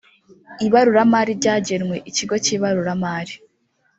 ibaruramari 0.65 1.31
ryagenwe 1.39 1.95
ikigo 2.09 2.35
kibaruramari. 2.45 3.33